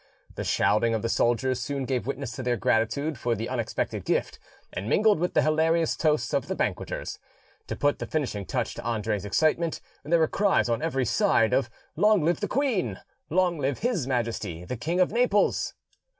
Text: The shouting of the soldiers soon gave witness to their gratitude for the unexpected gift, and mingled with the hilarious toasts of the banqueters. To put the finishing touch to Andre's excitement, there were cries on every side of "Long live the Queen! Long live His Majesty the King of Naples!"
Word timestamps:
The 0.33 0.43
shouting 0.43 0.95
of 0.95 1.03
the 1.03 1.09
soldiers 1.09 1.59
soon 1.59 1.85
gave 1.85 2.07
witness 2.07 2.31
to 2.31 2.41
their 2.41 2.57
gratitude 2.57 3.19
for 3.19 3.35
the 3.35 3.47
unexpected 3.47 4.03
gift, 4.03 4.39
and 4.73 4.89
mingled 4.89 5.19
with 5.19 5.35
the 5.35 5.43
hilarious 5.43 5.95
toasts 5.95 6.33
of 6.33 6.47
the 6.47 6.55
banqueters. 6.55 7.19
To 7.67 7.75
put 7.75 7.99
the 7.99 8.07
finishing 8.07 8.47
touch 8.47 8.73
to 8.73 8.83
Andre's 8.83 9.25
excitement, 9.25 9.79
there 10.03 10.17
were 10.17 10.27
cries 10.27 10.69
on 10.69 10.81
every 10.81 11.05
side 11.05 11.53
of 11.53 11.69
"Long 11.95 12.25
live 12.25 12.39
the 12.39 12.47
Queen! 12.47 12.99
Long 13.29 13.59
live 13.59 13.83
His 13.85 14.07
Majesty 14.07 14.65
the 14.65 14.75
King 14.75 14.99
of 14.99 15.11
Naples!" 15.11 15.75